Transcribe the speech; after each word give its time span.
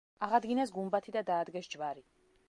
აღადგინეს 0.27 0.71
გუმბათი 0.77 1.13
და 1.15 1.23
დაადგეს 1.27 1.69
ჯვარი. 1.75 2.03